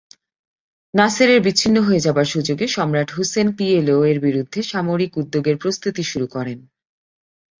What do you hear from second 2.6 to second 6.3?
সম্রাট হুসেন পিএলও এর বিরুদ্ধে সামরিক উদ্যোগের প্রস্তুতি শুরু